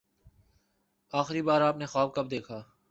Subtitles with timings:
[1.13, 2.61] آخری بار آپ نے خواب کب دیکھا؟